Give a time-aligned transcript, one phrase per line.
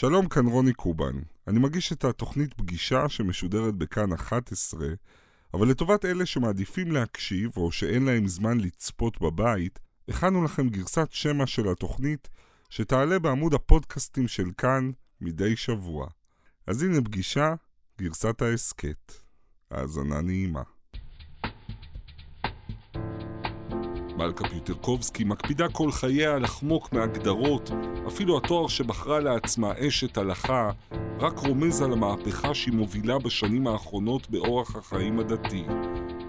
[0.00, 1.18] שלום, כאן רוני קובן.
[1.48, 4.86] אני מגיש את התוכנית פגישה שמשודרת בכאן 11,
[5.54, 9.78] אבל לטובת אלה שמעדיפים להקשיב או שאין להם זמן לצפות בבית,
[10.08, 12.28] הכנו לכם גרסת שמע של התוכנית
[12.70, 14.90] שתעלה בעמוד הפודקאסטים של כאן
[15.20, 16.08] מדי שבוע.
[16.66, 17.54] אז הנה פגישה,
[17.98, 19.12] גרסת ההסכת.
[19.70, 20.62] האזנה נעימה.
[24.20, 27.70] מלכה פיוטרקובסקי מקפידה כל חייה לחמוק מהגדרות,
[28.06, 30.70] אפילו התואר שבחרה לעצמה אשת הלכה,
[31.20, 35.64] רק רומז על המהפכה שהיא מובילה בשנים האחרונות באורח החיים הדתי.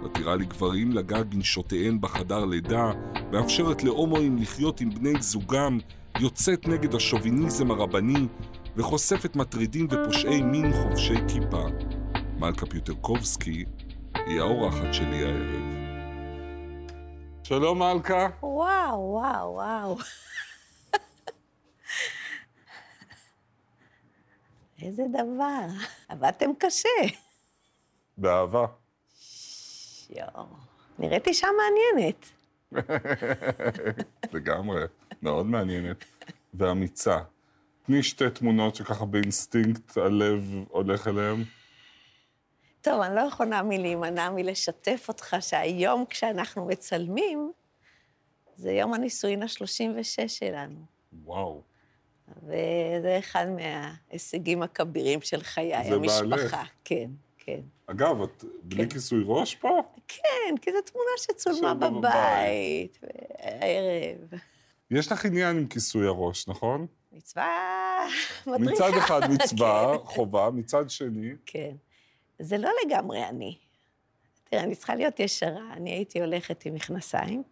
[0.03, 2.91] מתירה לגברים לגעת בנשותיהן בחדר לידה,
[3.31, 5.77] מאפשרת להומואים לחיות עם בני זוגם,
[6.19, 8.27] יוצאת נגד השוביניזם הרבני,
[8.75, 11.65] וחושפת מטרידים ופושעי מין חובשי כיפה.
[12.39, 13.65] מלכה פיוטרקובסקי
[14.15, 15.80] היא האורחת שלי הערב.
[17.51, 18.27] שלום מלכה.
[18.43, 19.97] וואו, וואו, וואו.
[24.81, 25.65] איזה דבר.
[26.09, 26.89] עבדתם קשה.
[28.17, 28.65] באהבה.
[30.09, 30.45] יואו.
[30.99, 32.29] נראית אישה מעניינת.
[34.33, 34.83] לגמרי,
[35.21, 36.05] מאוד מעניינת.
[36.53, 37.19] ואמיצה.
[37.85, 41.43] תני שתי תמונות שככה באינסטינקט הלב הולך אליהן.
[42.81, 47.51] טוב, אני לא יכולה מלהימנע מלשתף אותך שהיום כשאנחנו מצלמים,
[48.55, 50.79] זה יום הנישואין ה-36 שלנו.
[51.23, 51.61] וואו.
[52.37, 56.23] וזה אחד מההישגים הכבירים של חיי, זה המשפחה.
[56.23, 56.57] בעלך.
[56.83, 57.59] כן, כן.
[57.87, 58.89] אגב, את בלי כן.
[58.89, 59.81] כיסוי ראש פה?
[60.07, 62.99] כן, כי זו תמונה שצולמה שצולמה בבית,
[63.39, 64.39] הערב.
[64.91, 66.87] יש לך עניין עם כיסוי הראש, נכון?
[67.11, 68.07] מצווה
[68.47, 68.71] מדריכה.
[68.71, 70.05] מצד אחד מצווה, כן.
[70.05, 71.29] חובה, מצד שני...
[71.45, 71.75] כן.
[72.41, 73.57] זה לא לגמרי אני.
[74.43, 75.73] תראה, אני צריכה להיות ישרה.
[75.73, 77.43] אני הייתי הולכת עם מכנסיים,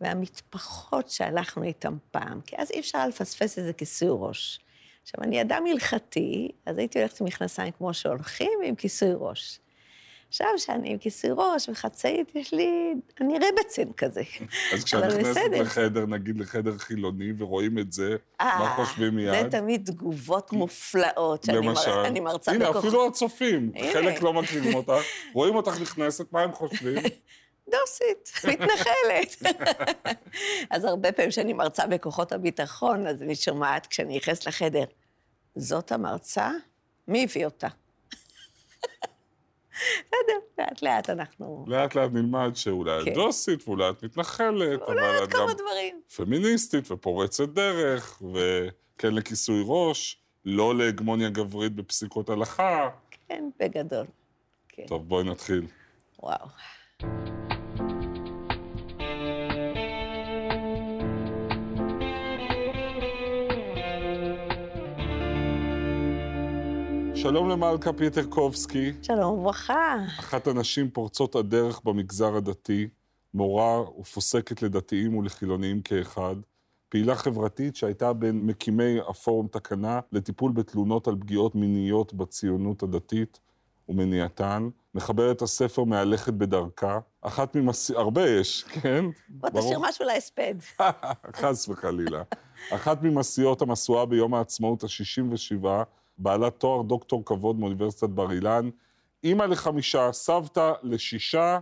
[0.00, 4.60] והמטפחות שהלכנו איתן פעם, כי אז אי אפשר לפספס איזה כיסוי ראש.
[5.02, 9.58] עכשיו, אני אדם הלכתי, אז הייתי הולכת עם מכנסיים כמו שהולכים, ועם כיסוי ראש.
[10.32, 12.94] עכשיו, שאני עם כיסוי ראש וחצאית, יש לי...
[13.20, 14.22] אני רבצן כזה.
[14.74, 15.40] אז כשאת נכנסת.
[15.52, 19.32] לחדר, נגיד לחדר חילוני, ורואים את זה, מה אה, חושבים מיד?
[19.44, 22.84] זה תמיד תגובות מופלאות, שאני למשל, מר- אני מרצה הנה, בכוחות.
[22.84, 23.92] אפילו הצופים, הנה.
[23.92, 24.92] חלק לא מכירים אותך,
[25.32, 27.02] רואים אותך נכנסת, מה הם חושבים?
[27.72, 29.56] דוסית, מתנחלת.
[30.70, 34.84] אז הרבה פעמים כשאני מרצה בכוחות הביטחון, אז אני שומעת כשאני נכנסת לחדר,
[35.56, 36.50] זאת המרצה?
[37.08, 37.68] מי הביא אותה?
[40.06, 41.64] בסדר, לאט-לאט אנחנו...
[41.68, 43.14] לאט לאט נלמד שאולי את כן.
[43.14, 45.46] דוסית, ואולי את מתנחלת, אבל את גם.
[46.16, 52.88] פמיניסטית ופורצת דרך, וכן לכיסוי ראש, לא להגמוניה גברית בפסיקות הלכה.
[53.28, 54.06] כן, בגדול.
[54.68, 55.66] כן, טוב, בואי נתחיל.
[56.22, 56.46] וואו.
[67.22, 69.96] שלום למלכה פיטרקובסקי, שלום וברכה.
[70.20, 72.88] אחת הנשים פורצות הדרך במגזר הדתי,
[73.34, 76.36] מורה ופוסקת לדתיים ולחילוניים כאחד,
[76.88, 83.40] פעילה חברתית שהייתה בין מקימי הפורום תקנה לטיפול בתלונות על פגיעות מיניות בציונות הדתית
[83.88, 87.90] ומניעתן, מחברת הספר מהלכת בדרכה, אחת ממס...
[87.90, 89.04] הרבה יש, כן?
[89.28, 90.54] בוא תשאיר משהו להספד.
[91.40, 92.22] חס וחלילה.
[92.70, 95.64] אחת ממסיעות המשואה ביום העצמאות ה-67,
[96.18, 98.70] בעלת תואר דוקטור כבוד מאוניברסיטת בר אילן,
[99.24, 101.58] אימא לחמישה, סבתא לשישה,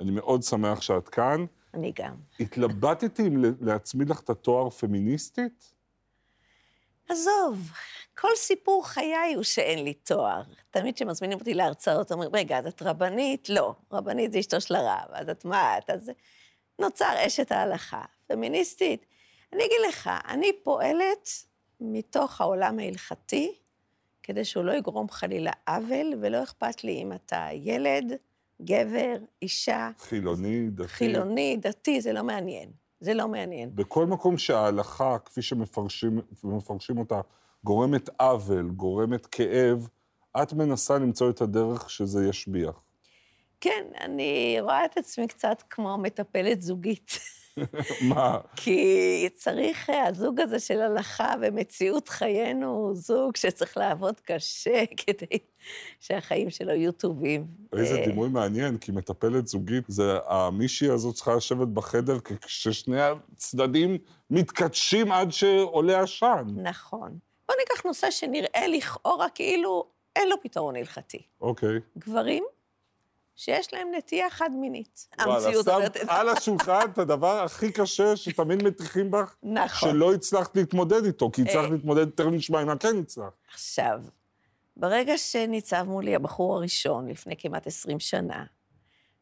[0.00, 1.44] אני מאוד שמח שאת כאן.
[1.74, 2.14] אני גם.
[2.40, 5.72] התלבטתי אם להצמיד לך את התואר פמיניסטית?
[7.08, 7.70] עזוב,
[8.18, 10.42] כל סיפור חיי הוא שאין לי תואר.
[10.70, 13.48] תמיד כשמזמינים אותי להרצאות, אומרים, רגע, אז את רבנית?
[13.48, 15.90] לא, רבנית זה אשתו של הרב, אז את מה את?
[15.90, 16.10] אז
[16.78, 18.02] נוצר אשת ההלכה.
[18.26, 19.06] פמיניסטית,
[19.52, 21.28] אני אגיד לך, אני פועלת
[21.80, 23.58] מתוך העולם ההלכתי,
[24.22, 28.12] כדי שהוא לא יגרום חלילה עוול, ולא אכפת לי אם אתה ילד,
[28.62, 30.88] גבר, אישה, חילוני, דתי.
[30.88, 32.70] חילוני, דתי, זה לא מעניין.
[33.00, 33.70] זה לא מעניין.
[33.74, 37.20] בכל מקום שההלכה, כפי שמפרשים אותה,
[37.64, 39.88] גורמת עוול, גורמת כאב,
[40.42, 42.82] את מנסה למצוא את הדרך שזה ישביח.
[43.60, 47.10] כן, אני רואה את עצמי קצת כמו מטפלת זוגית.
[48.08, 48.38] מה?
[48.56, 55.38] כי צריך, אה, הזוג הזה של הלכה ומציאות חיינו הוא זוג שצריך לעבוד קשה כדי
[56.00, 57.46] שהחיים שלו יהיו טובים.
[57.76, 63.98] איזה אה, דימוי מעניין, כי מטפלת זוגית, זה המישהי הזאת צריכה לשבת בחדר כששני הצדדים
[64.30, 66.44] מתכתשים עד שעולה עשן.
[66.56, 67.18] נכון.
[67.48, 69.84] בוא ניקח נושא שנראה לכאורה כאילו
[70.16, 71.22] אין לו פתרון הלכתי.
[71.40, 71.80] אוקיי.
[71.98, 72.44] גברים
[73.40, 75.08] שיש להם נטייה חד-מינית.
[75.18, 76.12] וואלה, המציאות שמת אומרת את זה.
[76.12, 79.90] על השולחן את הדבר הכי קשה שתמיד מטיחים בך, נכון.
[79.90, 81.70] שלא הצלחת להתמודד איתו, כי הצלחת אה.
[81.70, 83.32] להתמודד, תכף נשמע אם כן הצלחת.
[83.52, 84.00] עכשיו,
[84.76, 88.44] ברגע שניצב מולי הבחור הראשון, לפני כמעט 20 שנה,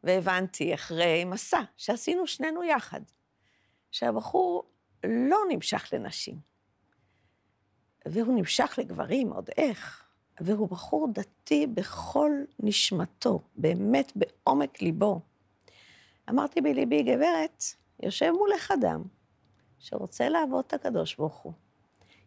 [0.05, 3.01] והבנתי אחרי מסע שעשינו שנינו יחד,
[3.91, 4.65] שהבחור
[5.05, 6.37] לא נמשך לנשים,
[8.07, 10.08] והוא נמשך לגברים, עוד איך,
[10.41, 12.31] והוא בחור דתי בכל
[12.61, 15.21] נשמתו, באמת בעומק ליבו.
[16.31, 17.65] אמרתי בליבי, גברת,
[18.03, 19.03] יושב מולך אדם
[19.79, 21.53] שרוצה לעבוד את הקדוש ברוך הוא.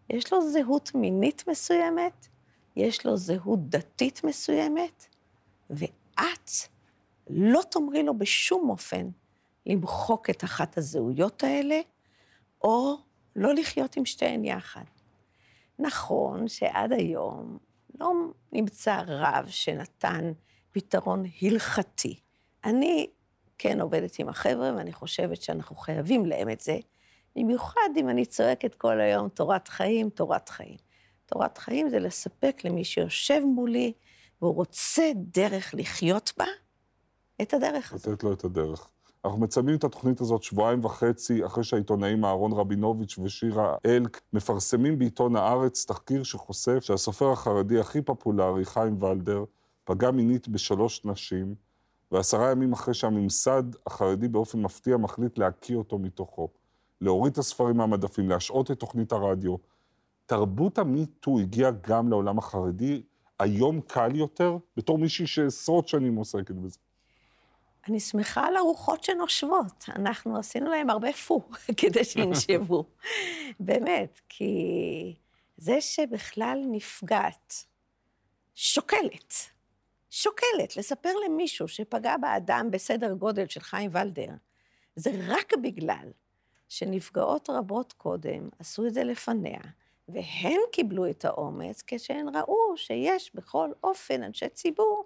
[0.09, 2.27] יש לו זהות מינית מסוימת,
[2.75, 5.05] יש לו זהות דתית מסוימת,
[5.69, 6.51] ואת
[7.29, 9.09] לא תאמרי לו בשום אופן
[9.65, 11.79] למחוק את אחת הזהויות האלה,
[12.63, 12.97] או
[13.35, 14.83] לא לחיות עם שתיהן יחד.
[15.79, 17.57] נכון שעד היום
[18.01, 18.13] לא
[18.51, 20.31] נמצא רב שנתן
[20.71, 22.19] פתרון הלכתי.
[22.63, 23.07] אני
[23.57, 26.77] כן עובדת עם החבר'ה, ואני חושבת שאנחנו חייבים להם את זה,
[27.35, 30.77] במיוחד אם אני צועקת כל היום תורת חיים, תורת חיים.
[31.25, 33.93] תורת חיים זה לספק למי שיושב מולי
[34.41, 36.45] והוא רוצה דרך לחיות בה,
[37.41, 38.07] את הדרך הזאת.
[38.07, 38.89] לתת לו את הדרך.
[39.25, 45.35] אנחנו מצלמים את התוכנית הזאת שבועיים וחצי אחרי שהעיתונאים אהרון רבינוביץ' ושירה אלק מפרסמים בעיתון
[45.35, 49.43] הארץ תחקיר שחושף שהסופר החרדי הכי פופולרי, חיים ולדר,
[49.83, 51.55] פגע מינית בשלוש נשים,
[52.11, 56.49] ועשרה ימים אחרי שהממסד החרדי באופן מפתיע מחליט להקיא אותו מתוכו,
[57.01, 59.55] להוריד את הספרים מהמדפים, להשעות את תוכנית הרדיו.
[60.25, 63.01] תרבות המיטו הגיעה גם לעולם החרדי,
[63.39, 66.79] היום קל יותר, בתור מישהי שעשרות שנים עוסקת בזה.
[67.87, 69.85] אני שמחה על הרוחות שנושבות.
[69.95, 72.85] אנחנו עשינו להם הרבה פו כדי שינשבו.
[73.59, 75.15] באמת, כי
[75.57, 77.65] זה שבכלל נפגעת,
[78.55, 79.33] שוקלת,
[80.09, 84.33] שוקלת לספר למישהו שפגע באדם בסדר גודל של חיים ולדר,
[84.95, 86.11] זה רק בגלל
[86.69, 89.59] שנפגעות רבות קודם עשו את זה לפניה,
[90.07, 95.05] והן קיבלו את האומץ כשהן ראו שיש בכל אופן אנשי ציבור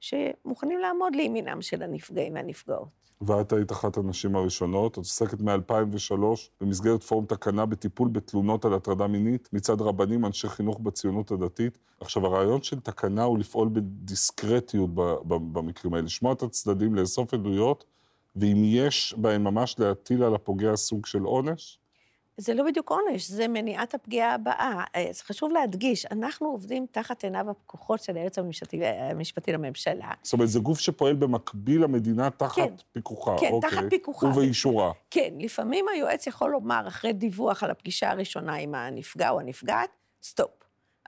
[0.00, 3.06] שמוכנים לעמוד לימינם של הנפגעים והנפגעות.
[3.20, 6.14] ואת היית אחת הנשים הראשונות, את עוסקת מ-2003
[6.60, 11.78] במסגרת פורום תקנה בטיפול בתלונות על הטרדה מינית מצד רבנים, אנשי חינוך בציונות הדתית.
[12.00, 14.90] עכשיו, הרעיון של תקנה הוא לפעול בדיסקרטיות
[15.24, 17.84] במקרים האלה, לשמוע את הצדדים, לאסוף עדויות,
[18.36, 21.78] ואם יש בהם ממש להטיל על הפוגע סוג של עונש,
[22.38, 24.84] זה לא בדיוק עונש, זה מניעת הפגיעה הבאה.
[24.94, 30.10] אז חשוב להדגיש, אנחנו עובדים תחת עיניו הפקוחות של היועץ המשפטי, המשפטי לממשלה.
[30.22, 32.74] זאת אומרת, זה גוף שפועל במקביל למדינה תחת כן.
[32.92, 33.36] פיקוחה.
[33.40, 33.70] כן, אוקיי.
[33.70, 34.26] תחת פיקוחה.
[34.26, 34.92] ובאישורה.
[35.10, 39.90] כן, לפעמים היועץ יכול לומר, אחרי דיווח על הפגישה הראשונה עם הנפגע או הנפגעת,
[40.22, 40.50] סטופ.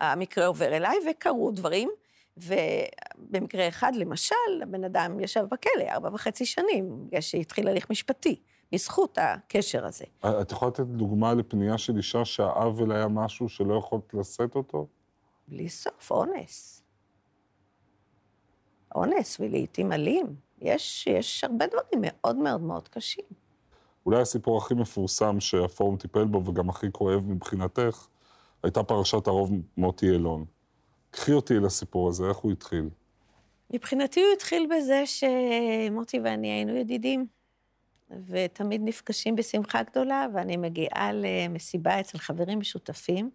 [0.01, 1.91] המקרה עובר אליי, וקרו דברים,
[2.37, 8.41] ובמקרה אחד, למשל, הבן אדם ישב בכלא ארבע וחצי שנים, בגלל שהתחיל הליך משפטי,
[8.73, 10.05] בזכות הקשר הזה.
[10.21, 14.87] את יכולה לתת דוגמה לפנייה של אישה שהעוול היה משהו שלא יכולת לשאת אותו?
[15.49, 16.83] בלי סוף, אונס.
[18.95, 20.27] אונס, ולעיתים אלים.
[20.61, 23.25] יש, יש הרבה דברים מאוד מאוד מאוד קשים.
[24.07, 28.07] אולי הסיפור הכי מפורסם שהפורום טיפל בו, וגם הכי כואב מבחינתך,
[28.63, 30.45] הייתה פרשת הרוב מוטי אילון.
[31.11, 32.89] קחי אותי אל הסיפור הזה, איך הוא התחיל?
[33.71, 37.27] מבחינתי הוא התחיל בזה שמוטי ואני היינו ידידים,
[38.27, 43.31] ותמיד נפגשים בשמחה גדולה, ואני מגיעה למסיבה אצל חברים משותפים,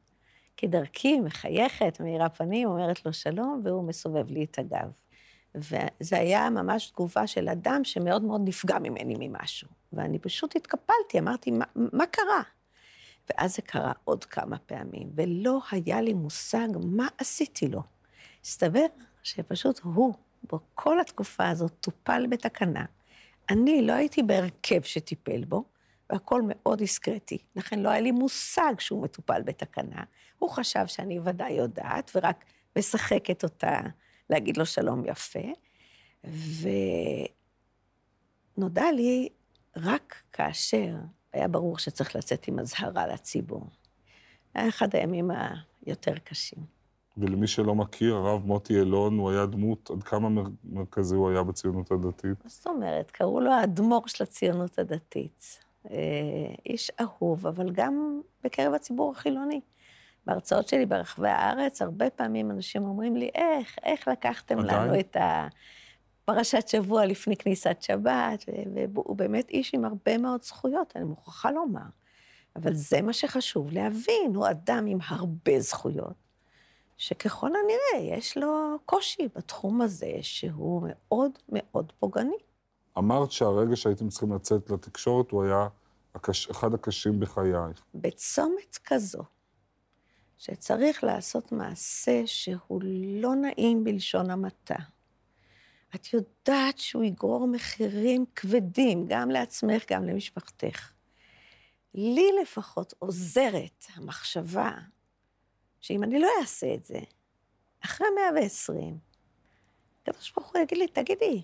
[0.57, 4.91] כדרכי, מחייכת, מאירה פנים, אומרת לו שלום, והוא מסובב לי את הגב.
[5.55, 9.67] וזה היה ממש תגובה של אדם שמאוד מאוד נפגע ממני ממשהו.
[9.93, 12.41] ואני פשוט התקפלתי, אמרתי, מה, מה קרה?
[13.29, 17.81] ואז זה קרה עוד כמה פעמים, ולא היה לי מושג מה עשיתי לו.
[18.43, 18.85] הסתבר
[19.23, 20.13] שפשוט הוא,
[20.53, 22.85] בכל התקופה הזאת, טופל בתקנה.
[23.49, 25.63] אני לא הייתי בהרכב שטיפל בו,
[26.09, 27.37] והכל מאוד דיסקרטי.
[27.55, 30.03] לכן לא היה לי מושג שהוא מטופל בתקנה.
[30.39, 32.45] הוא חשב שאני ודאי יודעת, ורק
[32.77, 33.79] משחקת אותה
[34.29, 35.39] להגיד לו שלום יפה.
[38.57, 39.29] ונודע לי
[39.75, 40.95] רק כאשר
[41.33, 43.67] היה ברור שצריך לצאת עם אזהרה לציבור.
[44.53, 45.31] היה אחד הימים
[45.85, 46.82] היותר קשים.
[47.17, 51.43] ולמי שלא מכיר, הרב מוטי אילון, הוא היה דמות, עד כמה מר- מרכזי הוא היה
[51.43, 52.43] בציונות הדתית?
[52.43, 53.11] מה זאת אומרת?
[53.11, 55.59] קראו לו האדמו"ר של הציונות הדתית.
[55.91, 55.95] אה,
[56.65, 59.61] איש אהוב, אבל גם בקרב הציבור החילוני.
[60.25, 64.81] בהרצאות שלי ברחבי הארץ, הרבה פעמים אנשים אומרים לי, איך, איך לקחתם עדיין?
[64.89, 65.17] לנו את
[66.23, 68.45] הפרשת שבוע לפני כניסת שבת?
[68.93, 71.81] והוא באמת איש עם הרבה מאוד זכויות, אני מוכרחה לומר.
[72.55, 76.22] אבל זה מה שחשוב להבין, הוא אדם עם הרבה זכויות.
[76.97, 82.37] שככל הנראה יש לו קושי בתחום הזה, שהוא מאוד מאוד פוגעני.
[82.97, 85.67] אמרת שהרגע שהייתם צריכים לצאת לתקשורת הוא היה
[86.15, 86.49] הקש...
[86.49, 87.83] אחד הקשים בחייך.
[87.95, 89.23] בצומת כזו,
[90.37, 92.81] שצריך לעשות מעשה שהוא
[93.21, 94.75] לא נעים בלשון המעטה.
[95.95, 100.91] את יודעת שהוא יגרור מחירים כבדים, גם לעצמך, גם למשפחתך.
[101.93, 104.71] לי לפחות עוזרת המחשבה
[105.83, 106.99] שאם אני לא אעשה את זה,
[107.85, 108.97] אחרי 120,
[110.01, 111.41] הקדוש ברוך הוא יגיד לי, תגידי,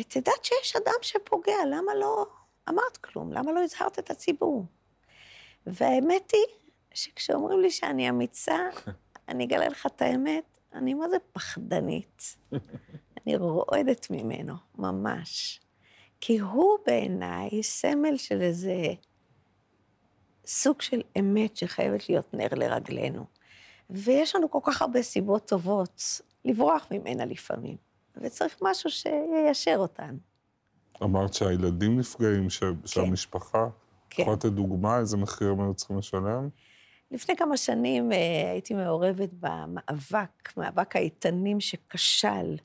[0.00, 2.26] את יודעת שיש אדם שפוגע, למה לא
[2.68, 3.32] אמרת כלום?
[3.32, 4.64] למה לא הזהרת את הציבור?
[5.66, 6.56] והאמת היא
[6.94, 8.58] שכשאומרים לי שאני אמיצה,
[9.28, 12.36] אני אגלה לך את האמת, אני מה זה פחדנית.
[13.18, 15.60] אני רועדת ממנו, ממש.
[16.20, 18.74] כי הוא בעיניי סמל של איזה
[20.46, 23.37] סוג של אמת שחייבת להיות נר לרגלינו.
[23.90, 27.76] ויש לנו כל כך הרבה סיבות טובות לברוח ממנה לפעמים,
[28.16, 30.18] וצריך משהו שיישר אותנו.
[31.02, 32.58] אמרת שהילדים נפגעים, ש...
[32.58, 32.74] כן.
[32.86, 33.68] שהמשפחה...
[34.10, 34.22] כן.
[34.22, 36.48] יכולה לתת דוגמה איזה מחיר הם היו צריכים לשלם?
[37.10, 42.56] לפני כמה שנים אה, הייתי מעורבת במאבק, מאבק האיתנים שכשל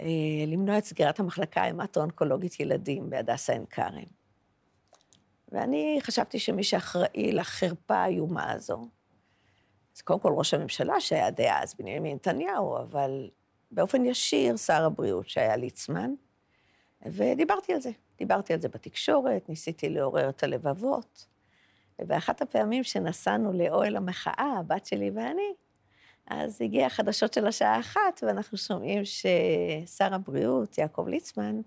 [0.00, 0.06] אה,
[0.46, 4.04] למנוע את סגירת המחלקה ההמטו-אונקולוגית ילדים בהדסה עין כרם.
[5.52, 8.88] ואני חשבתי שמי שאחראי לחרפה האיומה הזו,
[9.98, 13.30] זה קודם כל ראש הממשלה שהיה דאז, בנימין נתניהו, אבל
[13.70, 16.10] באופן ישיר שר הבריאות שהיה ליצמן,
[17.06, 17.90] ודיברתי על זה.
[18.18, 21.26] דיברתי על זה בתקשורת, ניסיתי לעורר את הלבבות.
[21.98, 25.52] ובאחת הפעמים שנסענו לאוהל המחאה, הבת שלי ואני,
[26.26, 31.60] אז הגיע החדשות של השעה אחת, ואנחנו שומעים ששר הבריאות, יעקב ליצמן,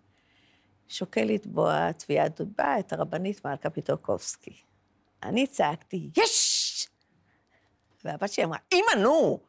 [0.88, 4.62] שוקל לתבוע תביעת דיבה את הרבנית מלכה פיטרקובסקי.
[5.24, 6.41] אני צעקתי, יש!
[8.06, 9.40] והבת שלי אמרה, אמא, נו!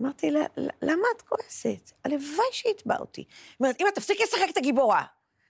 [0.00, 0.44] אמרתי לה,
[0.82, 1.92] למה את כועסת?
[2.04, 3.20] הלוואי שיתבע אותי.
[3.20, 5.04] היא אומרת, אמא, תפסיקי לשחק את הגיבורה.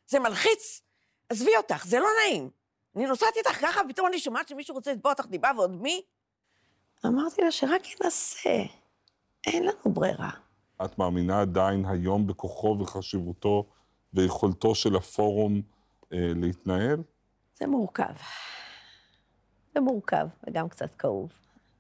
[0.07, 0.83] זה מלחיץ,
[1.29, 2.51] עזבי אותך, זה לא נעים.
[2.97, 6.03] אני נוסעת איתך ככה, ופתאום אני שומעת שמישהו רוצה לתבוע אותך דיבה ועוד מי?
[7.07, 8.63] אמרתי לה שרק ינסה,
[9.47, 10.31] אין לנו ברירה.
[10.85, 13.67] את מאמינה עדיין היום בכוחו וחשיבותו
[14.15, 15.63] ויכולתו של הפורום
[16.13, 17.03] אה, להתנהל?
[17.59, 18.15] זה מורכב.
[19.75, 21.33] זה מורכב, וגם קצת כאוב.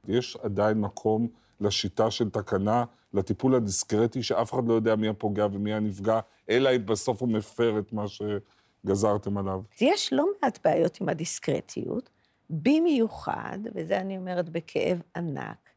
[0.09, 1.29] יש עדיין מקום
[1.61, 6.87] לשיטה של תקנה, לטיפול הדיסקרטי, שאף אחד לא יודע מי הפוגע ומי הנפגע, אלא אם
[6.87, 9.63] בסוף הוא מפר את מה שגזרתם עליו.
[9.81, 12.11] יש לא מעט בעיות עם הדיסקרטיות,
[12.51, 15.71] במיוחד, וזה אני אומרת בכאב ענק,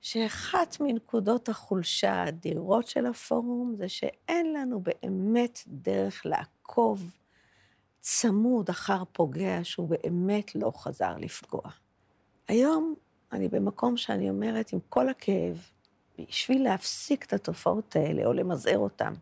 [0.00, 7.14] שאחת מנקודות החולשה האדירות של הפורום זה שאין לנו באמת דרך לעקוב
[8.00, 11.62] צמוד אחר פוגע שהוא באמת לא חזר לפגוע.
[12.48, 12.94] היום
[13.32, 15.70] אני במקום שאני אומרת, עם כל הכאב,
[16.18, 19.12] בשביל להפסיק את התופעות האלה או למזער אותן,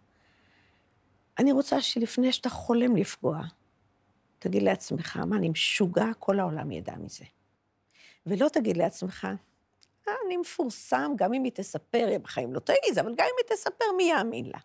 [1.38, 3.40] אני רוצה שלפני שאתה חולם לפגוע,
[4.38, 6.06] תגיד לעצמך, מה, אני משוגע?
[6.18, 7.24] כל העולם ידע מזה.
[8.26, 9.28] ולא תגיד לעצמך,
[10.08, 13.56] אה, אני מפורסם, גם אם היא תספר, היא בחיים לא תעיז, אבל גם אם היא
[13.56, 14.58] תספר, מי יאמין לה?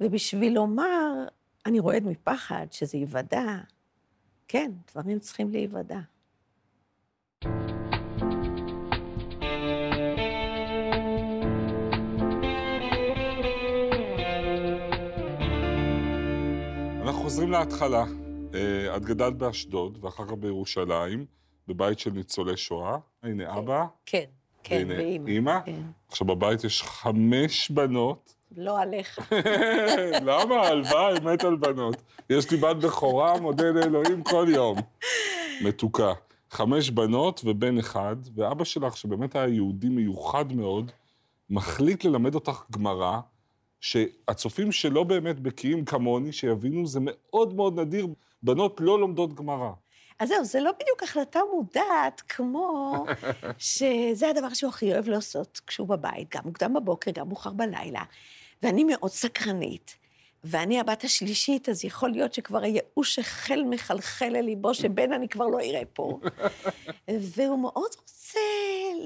[0.00, 1.12] ובשביל לומר,
[1.66, 3.56] אני רועד מפחד שזה ייוודע,
[4.48, 5.98] כן, דברים צריכים להיוודע.
[7.44, 7.71] אנחנו
[17.32, 18.04] חוזרים להתחלה.
[18.54, 21.26] אה, את גדלת באשדוד, ואחר כך בירושלים,
[21.68, 22.96] בבית של ניצולי שואה.
[23.22, 23.84] הנה כן, אבא.
[24.06, 24.24] כן,
[24.62, 25.28] כן, ואימא.
[25.28, 25.60] אימא.
[25.64, 25.80] כן.
[26.08, 28.34] עכשיו, בבית יש חמש בנות.
[28.56, 29.32] לא עליך.
[30.26, 30.54] למה?
[30.54, 32.02] הלוואי, מת על בנות.
[32.30, 34.78] יש לי בת בכורה, מודה לאלוהים כל יום.
[35.64, 36.12] מתוקה.
[36.50, 40.90] חמש בנות ובן אחד, ואבא שלך, שבאמת היה יהודי מיוחד מאוד,
[41.50, 43.20] מחליט ללמד אותך גמרא,
[43.82, 48.06] שהצופים שלא באמת בקיאים כמוני, שיבינו, זה מאוד מאוד נדיר,
[48.42, 49.70] בנות לא לומדות גמרא.
[50.18, 53.04] אז זהו, זה לא בדיוק החלטה מודעת, כמו
[53.58, 58.02] שזה הדבר שהוא הכי אוהב לעשות כשהוא בבית, גם מוקדם בבוקר, גם מאוחר בלילה.
[58.62, 59.96] ואני מאוד סקרנית,
[60.44, 65.60] ואני הבת השלישית, אז יכול להיות שכבר הייאוש החל מחלחל לליבו, שבן אני כבר לא
[65.60, 66.18] אראה פה.
[67.34, 68.40] והוא מאוד רוצה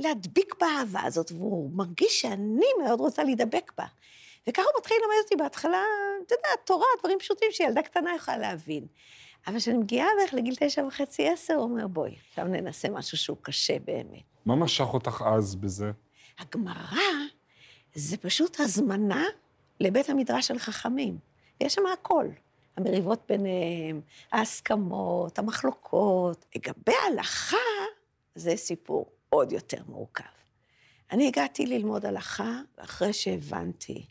[0.03, 3.85] להדביק באהבה הזאת, והוא מרגיש שאני מאוד רוצה להידבק בה.
[4.49, 5.83] וככה הוא מתחיל ללמד אותי בהתחלה,
[6.27, 8.87] אתה יודע, תורה, דברים פשוטים שילדה קטנה יכולה להבין.
[9.47, 13.37] אבל כשאני מגיעה בערך לגיל תשע וחצי, עשר, הוא אומר, בואי, עכשיו ננסה משהו שהוא
[13.43, 14.23] קשה באמת.
[14.47, 15.91] מה משך אותך אז בזה?
[16.39, 16.99] הגמרא
[17.95, 19.25] זה פשוט הזמנה
[19.81, 21.19] לבית המדרש של חכמים.
[21.61, 22.27] יש שם הכל.
[22.77, 24.01] המריבות ביניהם,
[24.33, 26.45] ההסכמות, המחלוקות.
[26.57, 27.57] לגבי ההלכה,
[28.35, 30.25] זה סיפור עוד יותר מורכב.
[31.13, 34.07] אני הגעתי ללמוד הלכה אחרי שהבנתי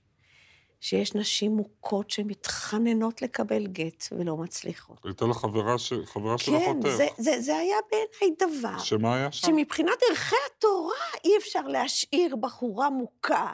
[0.80, 4.98] שיש נשים מוכות שמתחננות לקבל גט ולא מצליחות.
[5.04, 5.94] הייתה לך חברה, ש...
[6.06, 6.90] חברה של כן, אחותך.
[6.90, 8.80] זה, זה, זה היה בעיניי דבר.
[8.80, 9.48] שמה היה שם?
[9.48, 13.54] שמבחינת ערכי התורה אי אפשר להשאיר בחורה מוכה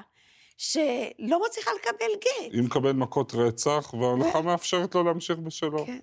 [0.57, 2.53] שלא מצליחה לקבל גט.
[2.53, 5.85] היא מקבל מכות רצח, וההלכה מאפשרת לו להמשיך בשלו.
[5.85, 5.99] כן.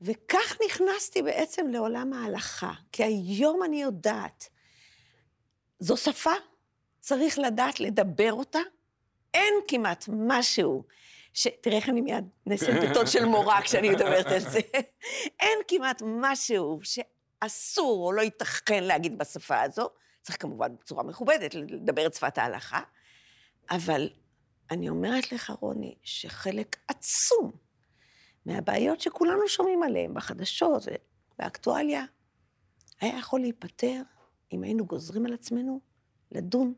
[0.00, 4.48] וכך נכנסתי בעצם לעולם ההלכה, כי היום אני יודעת,
[5.78, 6.32] זו שפה,
[7.00, 8.58] צריך לדעת לדבר אותה,
[9.36, 10.84] אין כמעט משהו,
[11.32, 11.48] ש...
[11.60, 12.28] תראה איך אני מיד
[12.90, 14.60] בטון של מורה כשאני מדברת על זה,
[15.40, 19.88] אין כמעט משהו שאסור או לא ייתכן להגיד בשפה הזו,
[20.22, 22.80] צריך כמובן בצורה מכובדת לדבר את שפת ההלכה,
[23.70, 24.08] אבל
[24.70, 27.52] אני אומרת לך, רוני, שחלק עצום
[28.46, 30.82] מהבעיות שכולנו שומעים עליהן בחדשות
[31.38, 32.04] ובאקטואליה,
[33.00, 34.02] היה יכול להיפתר
[34.52, 35.80] אם היינו גוזרים על עצמנו
[36.32, 36.74] לדון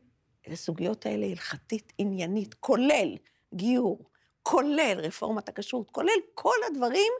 [0.47, 3.15] את הסוגיות האלה הלכתית, עניינית, כולל
[3.53, 4.09] גיור,
[4.43, 7.11] כולל רפורמת הכשרות, כולל כל הדברים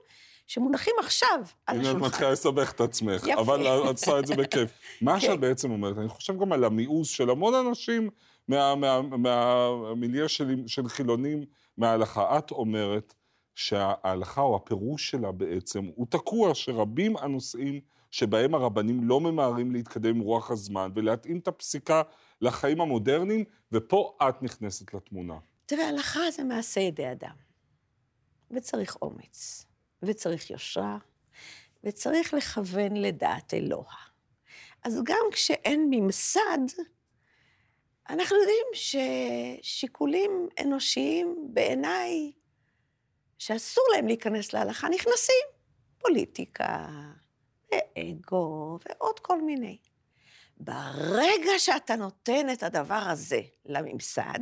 [0.47, 1.95] שמונחים עכשיו על השולחן.
[1.95, 3.41] הנה את מתחילה לסבך את עצמך, יפה.
[3.41, 4.71] אבל את עושה את זה בכיף.
[5.01, 5.19] מה כן.
[5.19, 8.09] שאת בעצם אומרת, אני חושב גם על המיאוס של המון אנשים
[8.47, 11.45] מהמיליה של, של חילונים
[11.77, 12.37] מההלכה.
[12.37, 13.13] את אומרת
[13.55, 17.79] שההלכה או הפירוש שלה בעצם הוא תקוע, שרבים הנושאים
[18.11, 22.01] שבהם הרבנים לא ממהרים להתקדם עם רוח הזמן ולהתאים את הפסיקה
[22.41, 25.37] לחיים המודרניים, ופה את נכנסת לתמונה.
[25.65, 27.35] תראה, הלכה זה מעשה ידי אדם,
[28.51, 29.65] וצריך אומץ,
[30.03, 30.97] וצריך יושרה,
[31.83, 33.93] וצריך לכוון לדעת אלוה.
[34.83, 36.59] אז גם כשאין ממסד,
[38.09, 38.65] אנחנו יודעים
[39.61, 42.31] ששיקולים אנושיים, בעיניי,
[43.37, 45.59] שאסור להם להיכנס להלכה, נכנסים.
[45.99, 46.87] פוליטיקה,
[47.71, 49.77] ואגו, ועוד כל מיני.
[50.59, 54.39] ברגע שאתה נותן את הדבר הזה לממסד,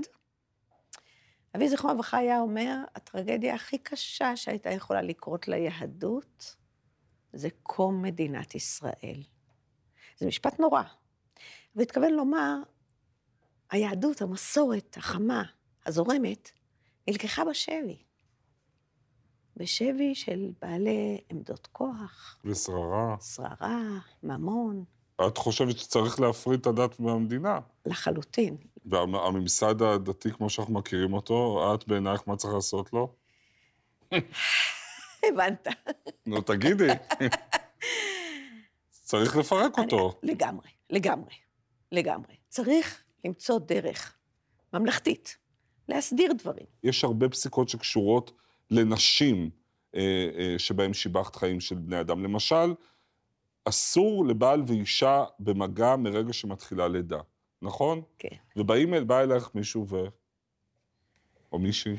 [1.56, 6.56] אבי זיכרונו לברכה היה אומר, הטרגדיה הכי קשה שהייתה יכולה לקרות ליהדות,
[7.34, 9.24] זה קום מדינת ישראל.
[10.18, 10.82] זה משפט נורא.
[11.74, 12.56] הוא התכוון לומר,
[13.72, 15.44] היהדות, המסורת, החמה,
[15.86, 16.52] הזורמת,
[17.08, 18.04] נלקחה בשבי.
[19.56, 23.16] בשבי של בעלי עמדות כוח, ושררה.
[23.22, 24.84] שררה, ממון,
[25.28, 27.60] את חושבת שצריך להפריד את הדת מהמדינה.
[27.86, 28.58] לחלוטין.
[28.86, 33.14] והממסד הדתי, כמו שאנחנו מכירים אותו, את בעינייך, מה צריך לעשות לו?
[35.24, 35.68] הבנת.
[36.26, 36.88] נו, תגידי.
[38.90, 40.20] צריך לפרק אותו.
[40.24, 41.34] לגמרי, לגמרי,
[41.92, 42.36] לגמרי.
[42.50, 44.16] צריך למצוא דרך
[44.74, 45.38] ממלכתית,
[45.90, 46.66] להסדיר דברים.
[46.84, 48.32] יש הרבה פסיקות שקשורות
[48.72, 49.50] לנשים
[49.96, 52.24] אה, אה, שבהן שיבחת חיים של בני אדם.
[52.24, 52.74] למשל,
[53.70, 57.20] אסור לבעל ואישה במגע מרגע שמתחילה לידה,
[57.62, 58.02] נכון?
[58.20, 58.36] כן.
[58.56, 59.96] ובאים, אל- בא אלייך מישהו ו...
[61.52, 61.98] או מישהי.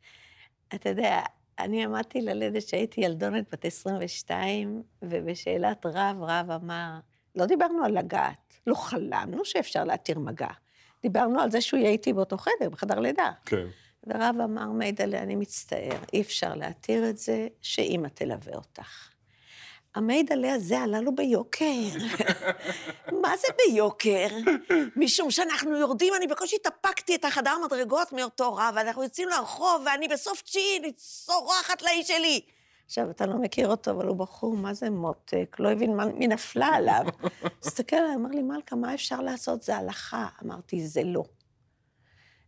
[0.74, 1.20] אתה יודע,
[1.58, 6.98] אני עמדתי ללדת כשהייתי ילדונת בת 22, ובשאלת רב, רב אמר,
[7.34, 10.50] לא דיברנו על לגעת, לא חלמנו שאפשר להתיר מגע.
[11.02, 13.30] דיברנו על זה שהוא יהיה איתי באותו חדר, בחדר לידה.
[13.46, 13.66] כן.
[14.06, 19.11] ורב אמר, מיידלה, אני מצטער, אי אפשר להתיר את זה, שאימא תלווה אותך.
[19.94, 21.64] המיידלה הזה עלה לו ביוקר.
[23.22, 24.26] מה זה ביוקר?
[24.96, 30.08] משום שאנחנו יורדים, אני בקושי התאפקתי את החדר מדרגות מאותו רב, ואנחנו יוצאים לרחוב, ואני
[30.08, 32.40] בסוף תשיעי צורחת לאיש שלי.
[32.86, 35.56] עכשיו, אתה לא מכיר אותו, אבל הוא בחור, מה זה מותק?
[35.58, 37.04] לא הבין מה, מי נפלה עליו.
[37.64, 39.62] הסתכל עליי, אמר לי, מלכה, מה אפשר לעשות?
[39.62, 40.26] זה הלכה.
[40.44, 41.24] אמרתי, זה לא.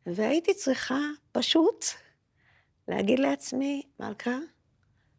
[0.07, 0.99] והייתי צריכה
[1.33, 1.85] פשוט
[2.89, 4.39] להגיד לעצמי, מלכה,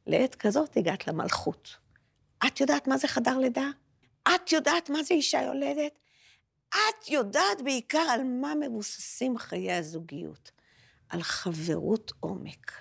[0.08, 1.85] לעת כזאת הגעת למלכות.
[2.48, 3.70] את יודעת מה זה חדר לידה?
[4.36, 6.00] את יודעת מה זה אישה יולדת?
[6.70, 10.52] את יודעת בעיקר על מה מבוססים חיי הזוגיות.
[11.10, 12.72] על חברות עומק.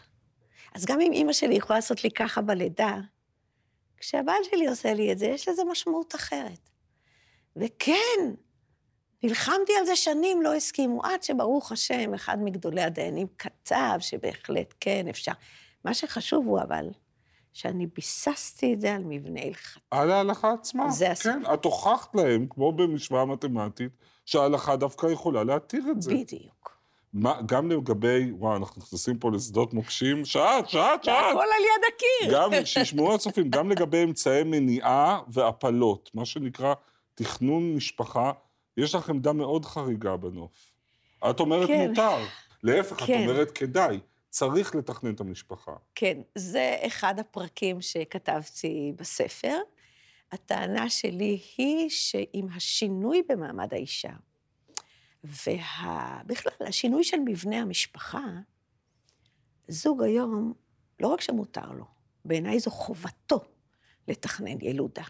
[0.74, 2.96] אז גם אם אימא שלי יכולה לעשות לי ככה בלידה,
[3.96, 6.70] כשהבעל שלי עושה לי את זה, יש לזה משמעות אחרת.
[7.57, 8.35] וכן,
[9.22, 15.09] נלחמתי על זה שנים, לא הסכימו, עד שברוך השם, אחד מגדולי הדיינים כתב שבהחלט כן
[15.09, 15.33] אפשר.
[15.85, 16.88] מה שחשוב הוא אבל,
[17.54, 19.80] שאני ביססתי את זה על מבנה הלכתי.
[19.90, 20.90] על ההלכה עצמה.
[20.90, 21.32] זה הסיפור.
[21.32, 23.92] כן, את הוכחת להם, כמו במשוואה מתמטית,
[24.26, 26.14] שההלכה דווקא יכולה להתיר את זה.
[26.14, 26.78] בדיוק.
[27.12, 31.24] מה, גם לגבי, וואו, אנחנו נכנסים פה לשדות מוקשים, שעת, שעת, שעת.
[31.24, 32.34] והכל על יד הקיר.
[32.34, 36.74] גם, שישמעו הצופים, גם לגבי אמצעי מניעה והפלות, מה שנקרא
[37.14, 38.32] תכנון משפחה,
[38.76, 40.72] יש לך עמדה מאוד חריגה בנוף.
[41.30, 41.88] את אומרת כן.
[41.88, 42.16] מותר,
[42.62, 43.22] להפך, את כן.
[43.22, 44.00] אומרת כדאי,
[44.34, 45.72] צריך לתכנן את המשפחה.
[45.94, 49.58] כן, זה אחד הפרקים שכתבתי בספר.
[50.32, 54.12] הטענה שלי היא שעם השינוי במעמד האישה,
[55.24, 58.24] ובכלל, השינוי של מבנה המשפחה,
[59.68, 60.52] זוג היום,
[61.00, 61.84] לא רק שמותר לו,
[62.24, 63.40] בעיניי זו חובתו
[64.08, 65.04] לתכנן ילודה.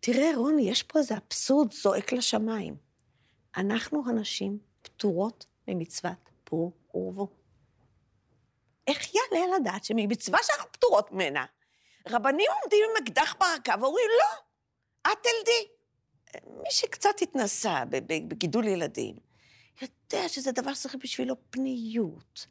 [0.00, 2.76] תראה, רוני, יש פה איזה אבסורד זועק לשמיים.
[3.56, 7.37] אנחנו הנשים פטורות ממצוות פרו ורבו.
[8.88, 11.44] איך יעלה על הדעת שממצווה שאנחנו פטורות ממנה,
[12.08, 15.68] רבנים עומדים עם אקדח ברקה ואומרים, לא, את תלדי.
[16.62, 17.82] מי שקצת התנסה
[18.28, 19.16] בגידול ילדים,
[19.82, 22.46] יודע שזה דבר שצריך בשבילו פניות,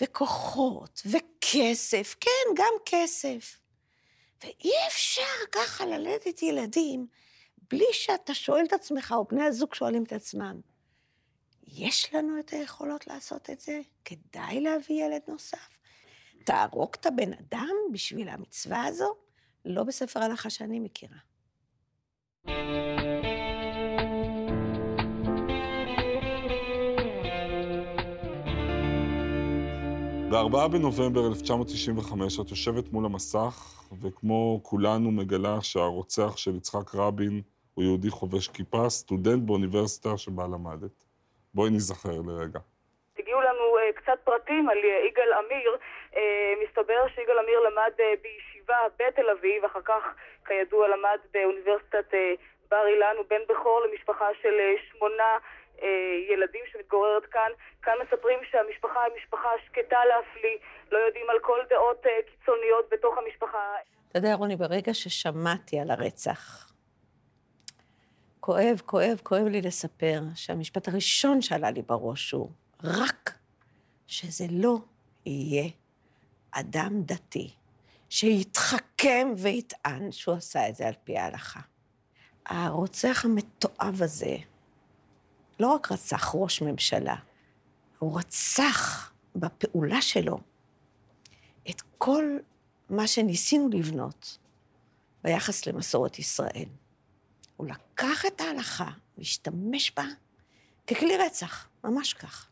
[0.00, 3.58] וכוחות, וכסף, כן, גם כסף.
[4.44, 7.06] ואי אפשר ככה ללדת ילדים
[7.70, 10.60] בלי שאתה שואל את עצמך, או בני הזוג שואלים את עצמם,
[11.68, 13.80] יש לנו את היכולות לעשות את זה?
[14.04, 15.78] כדאי להביא ילד נוסף?
[16.44, 19.14] תהרוג את הבן אדם בשביל המצווה הזו?
[19.64, 21.16] לא בספר הלכה שאני מכירה.
[30.30, 37.42] ב-4 בנובמבר 1995 את יושבת מול המסך, וכמו כולנו מגלה שהרוצח של יצחק רבין
[37.74, 41.03] הוא יהודי חובש כיפה, סטודנט באוניברסיטה שבה למדת.
[41.54, 42.58] בואי נזכר לרגע.
[43.18, 45.76] הגיעו לנו uh, קצת פרטים על uh, יגאל עמיר.
[46.12, 46.16] Uh,
[46.64, 50.02] מסתבר שיגאל עמיר למד uh, בישיבה בתל אביב, אחר כך,
[50.46, 52.40] כידוע, למד באוניברסיטת uh,
[52.70, 55.38] בר אילן, הוא בן בכור למשפחה של uh, שמונה
[55.78, 55.84] uh,
[56.32, 57.50] ילדים שמתגוררת כאן.
[57.82, 60.56] כאן מספרים שהמשפחה היא משפחה שקטה להפליא,
[60.92, 63.74] לא יודעים על כל דעות uh, קיצוניות בתוך המשפחה.
[64.10, 66.73] אתה יודע, רוני, ברגע ששמעתי על הרצח,
[68.44, 72.50] כואב, כואב, כואב לי לספר שהמשפט הראשון שעלה לי בראש הוא
[72.82, 73.38] רק
[74.06, 74.78] שזה לא
[75.26, 75.68] יהיה
[76.50, 77.50] אדם דתי
[78.08, 81.60] שיתחכם ויטען שהוא עשה את זה על פי ההלכה.
[82.46, 84.36] הרוצח המתועב הזה
[85.60, 87.16] לא רק רצח ראש ממשלה,
[87.98, 90.38] הוא רצח בפעולה שלו
[91.70, 92.24] את כל
[92.90, 94.38] מה שניסינו לבנות
[95.22, 96.68] ביחס למסורת ישראל.
[97.56, 100.04] הוא לקח את ההלכה והשתמש בה
[100.86, 102.48] ככלי רצח, ממש כך.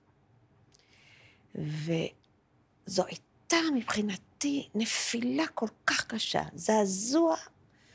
[1.55, 7.37] וזו הייתה מבחינתי נפילה כל כך קשה, זעזוע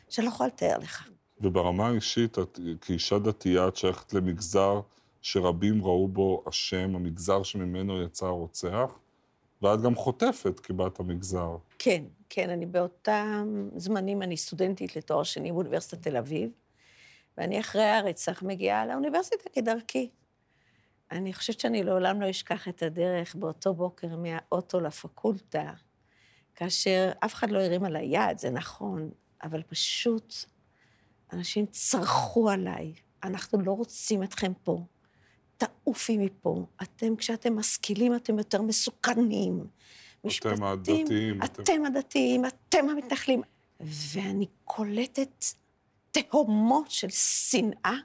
[0.09, 1.09] שאני לא יכולה לתאר לך.
[1.41, 4.81] וברמה האישית, את כאישה דתייה, את שייכת למגזר
[5.21, 8.99] שרבים ראו בו אשם, המגזר שממנו יצא הרוצח,
[9.61, 11.57] ואת גם חוטפת כבת המגזר.
[11.79, 16.49] כן, כן, אני באותם זמנים, אני סטודנטית לתואר שני באוניברסיטת תל אביב,
[17.37, 20.09] ואני אחרי הרצח מגיעה לאוניברסיטה כדרכי.
[21.11, 25.73] אני חושבת שאני לעולם לא אשכח את הדרך באותו בוקר מהאוטו לפקולטה,
[26.55, 29.09] כאשר אף אחד לא הרים עליי יד, זה נכון,
[29.43, 30.33] אבל פשוט
[31.33, 34.85] אנשים צרחו עליי, אנחנו לא רוצים אתכם פה.
[35.57, 36.65] תעופי מפה.
[36.81, 39.67] אתם, כשאתם משכילים, אתם יותר מסוכנים.
[40.27, 41.43] אתם הדתיים.
[41.43, 43.41] אתם הדתיים, אתם המתנחלים.
[43.79, 45.45] ואני קולטת
[46.21, 47.95] תהומות של שנאה,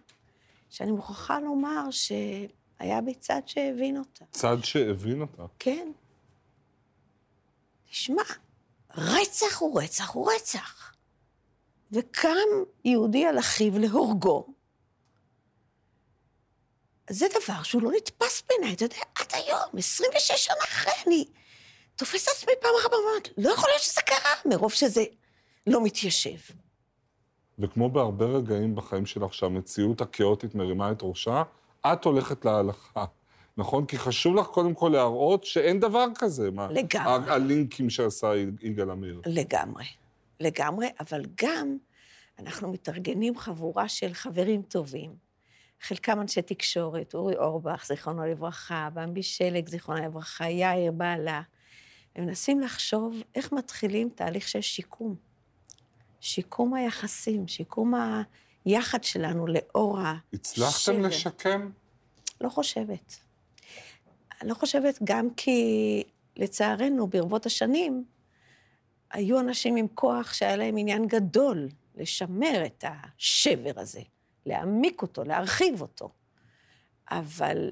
[0.70, 4.24] שאני מוכרחה לומר שהיה בי צד שהבין אותה.
[4.30, 5.42] צד שהבין אותה?
[5.58, 5.92] כן.
[7.90, 8.22] תשמע,
[8.96, 10.92] רצח הוא רצח הוא רצח.
[11.92, 12.38] וקם
[12.84, 14.46] יהודי על אחיו להורגו.
[17.10, 21.24] זה דבר שהוא לא נתפס בעיניי, אתה יודע, עד היום, 26 שנה אחרי, אני
[21.96, 25.04] תופסת עצמי פעם אחת ואומרת, לא יכול להיות שזה קרה, מרוב שזה
[25.66, 26.38] לא מתיישב.
[27.62, 31.42] וכמו בהרבה רגעים בחיים שלך שהמציאות הכאוטית מרימה את ראשה,
[31.86, 33.04] את הולכת להלכה.
[33.56, 33.86] נכון?
[33.86, 36.50] כי חשוב לך קודם כל להראות שאין דבר כזה.
[36.70, 37.30] לגמרי.
[37.30, 39.20] הלינקים שעשה יגאל עמיר.
[39.26, 39.84] לגמרי.
[40.40, 41.76] לגמרי, אבל גם
[42.38, 45.14] אנחנו מתארגנים חבורה של חברים טובים.
[45.80, 51.42] חלקם אנשי תקשורת, אורי אורבך, זיכרונו לברכה, במבי שלג, זיכרונו לברכה, יאיר בעלה.
[52.16, 55.31] הם מנסים לחשוב איך מתחילים תהליך של שיקום.
[56.22, 57.94] שיקום היחסים, שיקום
[58.64, 60.18] היחד שלנו לאור השבר.
[60.32, 61.70] הצלחתם לשקם?
[62.40, 63.16] לא חושבת.
[64.42, 66.02] לא חושבת גם כי,
[66.36, 68.04] לצערנו, ברבות השנים,
[69.10, 74.00] היו אנשים עם כוח שהיה להם עניין גדול לשמר את השבר הזה,
[74.46, 76.10] להעמיק אותו, להרחיב אותו.
[77.10, 77.70] אבל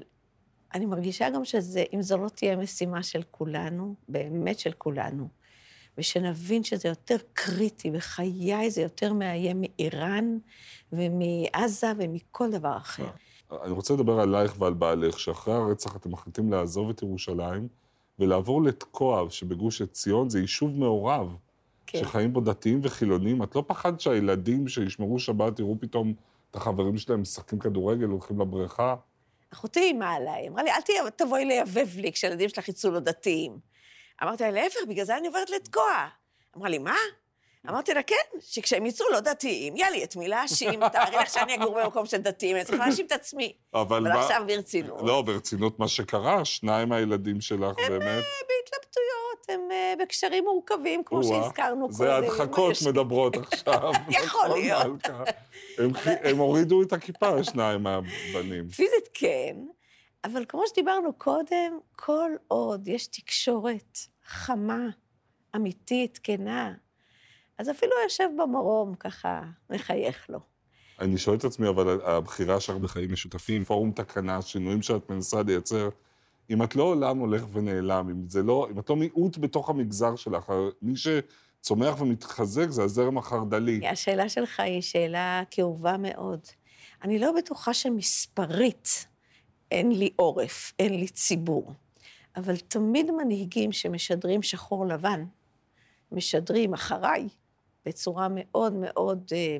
[0.73, 5.27] אני מרגישה גם שזה, אם זו לא תהיה משימה של כולנו, באמת של כולנו,
[5.97, 10.37] ושנבין שזה יותר קריטי, בחיי זה יותר מאיים מאיראן
[10.93, 13.07] ומעזה ומכל דבר אחר.
[13.63, 17.67] אני רוצה לדבר עלייך ועל בעלך, שאחרי הרצח אתם מחליטים לעזוב את ירושלים
[18.19, 21.35] ולעבור לתקוע, שבגוש עציון זה יישוב מעורב,
[21.87, 21.99] כן.
[21.99, 23.43] שחיים בו דתיים וחילונים.
[23.43, 26.13] את לא פחדת שהילדים שישמרו שבת יראו פתאום
[26.51, 28.95] את החברים שלהם משחקים כדורגל, הולכים לבריכה?
[29.53, 33.70] אחותי איימה עליי, אמרה לי, אל תבואי ליבב לי כשהילדים שלך יצאו לא דתיים.
[34.23, 36.07] אמרתי לה, להפך, בגלל זה אני עוברת לתקוע.
[36.57, 36.95] אמרה לי, מה?
[37.69, 40.87] אמרתי לה, כן, שכשהם יצאו לא דתיים, יהיה לי את מי להאשים.
[40.93, 43.53] תארי לך שאני אגור במקום של דתיים, אני צריכה להאשים את עצמי.
[43.73, 44.07] אבל.
[44.07, 45.01] עכשיו ברצינות.
[45.03, 48.23] לא, ברצינות מה שקרה, שניים מהילדים שלך באמת...
[48.47, 51.93] בהתלבטויות, הם אה, בקשרים מורכבים, כמו שהזכרנו קודם.
[51.93, 53.91] זה הדחקות מדברות עכשיו.
[54.09, 55.09] יכול נכון, להיות.
[55.77, 55.91] הם
[56.23, 58.69] הם הורידו את הכיפה, שניים מהבנים.
[58.69, 59.55] פיזית כן,
[60.23, 64.87] אבל כמו שדיברנו קודם, כל עוד יש תקשורת חמה,
[65.55, 66.73] אמיתית, כנה,
[67.57, 70.39] אז אפילו יושב במרום ככה, מחייך לו.
[70.99, 75.89] אני שואל את עצמי, אבל הבחירה שלך בחיים משותפים, פורום תקנה, שינויים שאת מנסה לייצר,
[76.49, 80.15] אם את לא עולם הולך ונעלם, אם זה לא, אם את לא מיעוט בתוך המגזר
[80.15, 83.87] שלך, מי שצומח ומתחזק זה הזרם החרד"לי.
[83.87, 86.39] השאלה שלך היא שאלה כאובה מאוד.
[87.03, 89.05] אני לא בטוחה שמספרית
[89.71, 91.73] אין לי עורף, אין לי ציבור.
[92.35, 95.25] אבל תמיד מנהיגים שמשדרים שחור לבן,
[96.11, 97.27] משדרים אחריי
[97.85, 99.57] בצורה מאוד מאוד אה,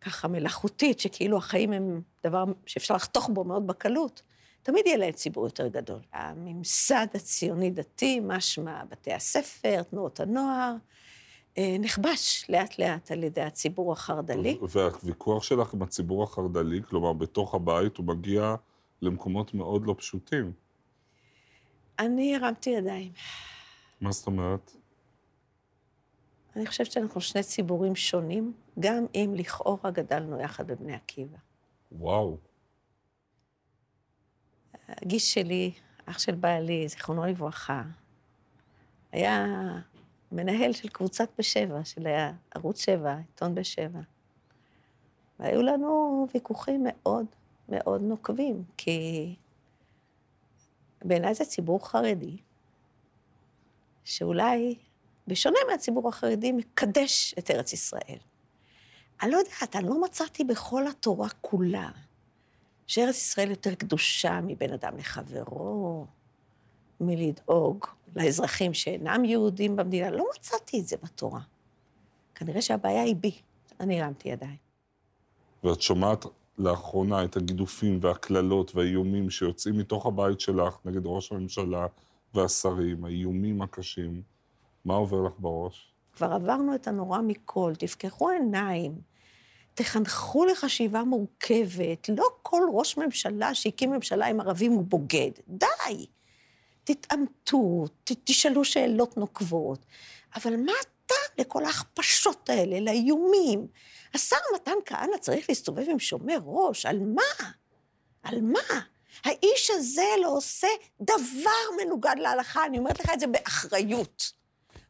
[0.00, 4.22] ככה מלאכותית, שכאילו החיים הם דבר שאפשר לחתוך בו מאוד בקלות,
[4.62, 6.00] תמיד יהיה להם ציבור יותר גדול.
[6.12, 10.74] הממסד הציוני-דתי, משמע בתי הספר, תנועות הנוער,
[11.58, 14.58] אה, נכבש לאט-לאט על ידי הציבור החרד"לי.
[14.68, 18.54] והוויכוח שלך עם הציבור החרד"לי, כלומר, בתוך הבית, הוא מגיע
[19.02, 20.52] למקומות מאוד לא פשוטים.
[21.98, 23.12] אני הרמתי ידיים.
[24.00, 24.72] מה זאת אומרת?
[26.56, 31.38] אני חושבת שאנחנו שני ציבורים שונים, גם אם לכאורה גדלנו יחד בבני עקיבא.
[31.92, 32.38] וואו.
[34.88, 35.72] הגיס שלי,
[36.06, 37.82] אח של בעלי, זיכרונו לברכה,
[39.12, 39.46] היה
[40.32, 42.06] מנהל של קבוצת בשבע, של
[42.54, 44.00] ערוץ שבע, עיתון בשבע.
[45.40, 47.26] והיו לנו ויכוחים מאוד
[47.68, 49.34] מאוד נוקבים, כי
[51.04, 52.36] בעיניי זה ציבור חרדי,
[54.04, 54.74] שאולי,
[55.26, 58.18] בשונה מהציבור החרדי, מקדש את ארץ ישראל.
[59.22, 61.90] אני לא יודעת, אני לא מצאתי בכל התורה כולה
[62.86, 66.06] שארץ ישראל יותר קדושה מבין אדם לחברו,
[67.00, 70.10] מלדאוג לאזרחים שאינם יהודים במדינה.
[70.10, 71.40] לא מצאתי את זה בתורה.
[72.34, 73.40] כנראה שהבעיה היא בי.
[73.80, 74.56] אני הרמתי ידיים.
[75.64, 76.24] ואת שומעת
[76.58, 81.86] לאחרונה את הגידופים והקללות והאיומים שיוצאים מתוך הבית שלך נגד ראש הממשלה
[82.34, 84.22] והשרים, האיומים הקשים.
[84.84, 85.92] מה עובר לך בראש?
[86.12, 89.00] כבר עברנו את הנורא מכל, תפקחו עיניים,
[89.74, 92.08] תחנכו לחשיבה מורכבת.
[92.16, 95.30] לא כל ראש ממשלה שהקים ממשלה עם ערבים הוא בוגד.
[95.48, 96.06] די.
[96.84, 99.86] תתעמתו, ת, תשאלו שאלות נוקבות.
[100.36, 100.72] אבל מה
[101.06, 103.66] הטעם לכל ההכפשות האלה, לאיומים?
[104.14, 107.50] השר מתן כהנא צריך להסתובב עם שומר ראש, על מה?
[108.22, 108.80] על מה?
[109.24, 110.68] האיש הזה לא עושה
[111.00, 114.32] דבר מנוגד להלכה, אני אומרת לך את זה באחריות.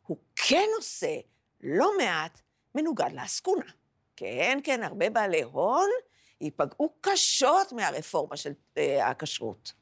[0.07, 1.17] הוא כן עושה
[1.61, 2.41] לא מעט
[2.75, 3.65] מנוגד לעסקונה.
[4.17, 5.91] כן, כן, הרבה בעלי הון
[6.41, 9.73] ייפגעו קשות מהרפורמה של אה, הכשרות.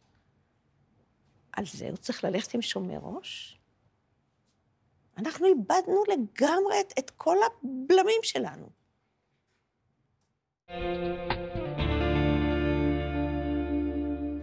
[1.53, 3.59] על זה הוא צריך ללכת עם שומר ראש?
[5.18, 8.68] אנחנו איבדנו לגמרי את, את כל הבלמים שלנו.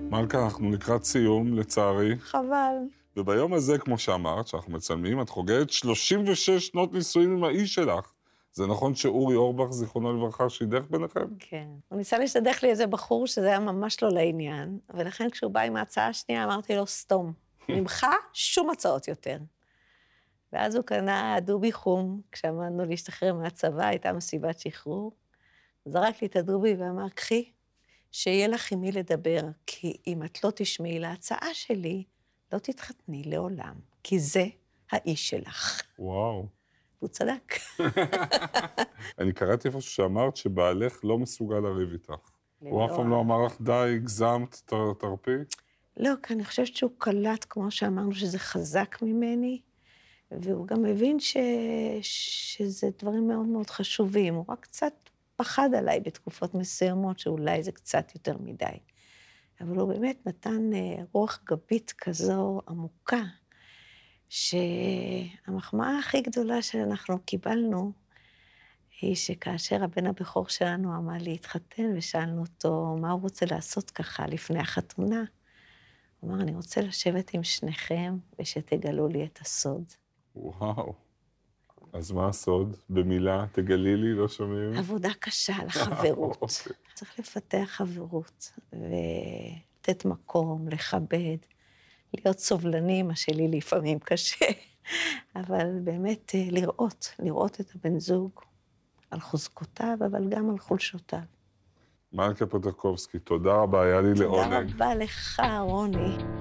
[0.09, 2.19] מלכה, אנחנו לקראת סיום, לצערי.
[2.19, 2.75] חבל.
[3.17, 8.11] וביום הזה, כמו שאמרת, שאנחנו מצלמים, את חוגגת 36 שנות נישואים עם האיש שלך.
[8.53, 11.25] זה נכון שאורי אורבך, זיכרונו לברכה, שידך ביניכם?
[11.39, 11.67] כן.
[11.87, 15.75] הוא ניסה להשתדך לי איזה בחור שזה היה ממש לא לעניין, ולכן כשהוא בא עם
[15.75, 17.33] ההצעה השנייה, אמרתי לו, סתום.
[17.69, 19.37] ממך שום הצעות יותר.
[20.53, 25.11] ואז הוא קנה דובי חום, כשעמדנו להשתחרר מהצבא, הייתה מסיבת שחרור.
[25.85, 27.51] זרק לי את הדובי ואמר, קחי,
[28.11, 32.03] שיהיה לך עם מי לדבר, כי אם את לא תשמעי להצעה שלי,
[32.53, 34.45] לא תתחתני לעולם, כי זה
[34.91, 35.81] האיש שלך.
[35.99, 36.47] וואו.
[37.01, 37.53] והוא צדק.
[39.19, 42.31] אני קראתי איפשהו שאמרת שבעלך לא מסוגל לריב איתך.
[42.59, 44.61] הוא אף פעם לא אמר לך, די, הגזמת,
[44.99, 45.31] תרפי?
[45.97, 49.61] לא, כי אני חושבת שהוא קלט, כמו שאמרנו, שזה חזק ממני,
[50.31, 51.37] והוא גם מבין ש...
[52.01, 54.35] שזה דברים מאוד מאוד חשובים.
[54.35, 54.93] הוא רק קצת
[55.35, 58.65] פחד עליי בתקופות מסוימות, שאולי זה קצת יותר מדי.
[59.61, 63.21] אבל הוא באמת נתן אה, רוח גבית כזו עמוקה,
[64.29, 67.91] שהמחמאה הכי גדולה שאנחנו קיבלנו,
[69.01, 74.59] היא שכאשר הבן הבכור שלנו עמד להתחתן, ושאלנו אותו מה הוא רוצה לעשות ככה לפני
[74.59, 75.23] החתונה,
[76.19, 79.83] הוא אמר, אני רוצה לשבת עם שניכם ושתגלו לי את הסוד.
[80.35, 80.93] וואו.
[81.93, 82.75] אז מה הסוד?
[82.89, 84.73] במילה, תגלי לי, לא שומעים?
[84.77, 86.41] עבודה קשה על החברות.
[86.41, 86.73] אוקיי.
[86.93, 91.37] צריך לפתח חברות, לתת מקום, לכבד,
[92.13, 94.45] להיות סובלני, מה שלי לפעמים קשה,
[95.35, 98.31] אבל באמת אה, לראות, לראות את הבן זוג
[99.11, 101.19] על חוזקותיו, אבל גם על חולשותיו.
[102.13, 104.43] מלכה פטרקובסקי, תודה רבה, היה לי לעונג.
[104.43, 106.40] תודה רבה לך, רוני.